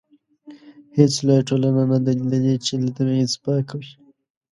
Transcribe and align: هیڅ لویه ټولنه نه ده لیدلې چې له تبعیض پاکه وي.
هیڅ 0.97 1.13
لویه 1.25 1.45
ټولنه 1.49 1.83
نه 1.91 1.97
ده 2.05 2.11
لیدلې 2.19 2.55
چې 2.65 2.73
له 2.81 2.89
تبعیض 2.97 3.31
پاکه 3.43 3.75
وي. 3.79 3.91